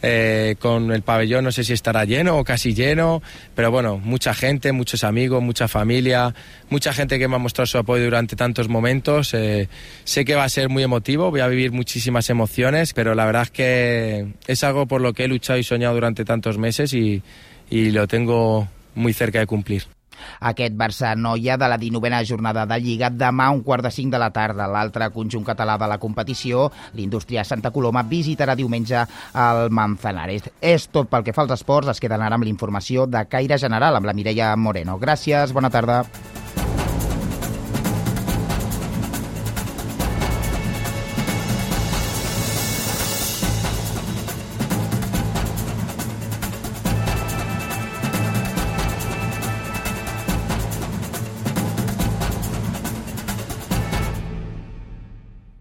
Eh, 0.08 0.56
con 0.60 0.92
el 0.92 1.02
pabellón 1.02 1.46
no 1.46 1.52
sé 1.52 1.64
si 1.64 1.74
estará 1.74 2.06
lleno 2.06 2.38
o 2.38 2.44
casi 2.44 2.76
lleno, 2.76 3.24
pero 3.56 3.72
bueno, 3.72 3.98
mucha 3.98 4.36
gente, 4.36 4.72
muchos 4.72 5.04
amigos, 5.04 5.42
mucha 5.42 5.68
familia, 5.68 6.36
mucha 6.70 6.94
gente 6.94 7.18
que 7.18 7.28
me 7.28 7.38
ha 7.38 7.40
mostrado 7.40 7.66
su 7.66 7.80
apoyo 7.80 8.04
durante 8.04 8.36
tantos 8.36 8.70
momentos. 8.70 9.34
Eh, 9.34 9.68
sé 10.04 10.24
que 10.24 10.36
va 10.36 10.44
a 10.44 10.50
ser 10.50 10.70
muy 10.70 10.84
emotivo, 10.84 11.32
voy 11.32 11.40
a 11.40 11.48
vivir 11.48 11.72
muchísimas 11.72 12.30
emociones, 12.30 12.94
pero 12.94 13.16
la 13.16 13.26
verdad 13.26 13.44
es 13.44 13.52
que 13.52 14.28
es 14.46 14.64
algo 14.64 14.86
por 14.86 15.02
lo 15.02 15.14
que 15.14 15.24
he 15.24 15.28
luchado 15.28 15.58
y 15.58 15.64
soñado 15.64 15.96
durante 15.96 16.24
tantos 16.24 16.60
meses 16.60 16.94
y, 16.94 17.24
y 17.70 17.92
lo 17.92 18.08
tengo 18.08 18.68
muy 18.96 19.14
cerca 19.14 19.40
de 19.40 19.48
cumplir. 19.48 19.84
Aquest 20.40 20.76
Barça-Noia 20.76 21.58
de 21.58 21.68
la 21.68 21.78
19a 21.78 22.24
jornada 22.28 22.66
de 22.66 22.80
Lliga 22.80 23.10
demà 23.12 23.50
un 23.52 23.62
quart 23.64 23.84
de 23.84 23.92
cinc 23.92 24.14
de 24.14 24.22
la 24.22 24.32
tarda. 24.32 24.68
L'altre 24.72 25.10
conjunt 25.12 25.46
català 25.46 25.78
de 25.78 25.90
la 25.92 26.00
competició, 26.00 26.70
l'Indústria 26.96 27.44
Santa 27.44 27.72
Coloma, 27.72 28.06
visitarà 28.08 28.56
diumenge 28.56 29.04
el 29.34 29.70
Manzanares. 29.70 30.50
És 30.62 30.88
tot 30.88 31.12
pel 31.12 31.28
que 31.28 31.36
fa 31.36 31.46
als 31.46 31.58
esports. 31.60 31.92
Es 31.92 32.02
queden 32.04 32.24
ara 32.24 32.40
amb 32.40 32.48
l'informació 32.48 33.08
de 33.08 33.26
Caire 33.30 33.60
General 33.60 33.96
amb 33.96 34.08
la 34.08 34.18
Mireia 34.18 34.56
Moreno. 34.56 35.00
Gràcies, 35.02 35.54
bona 35.54 35.70
tarda. 35.74 36.04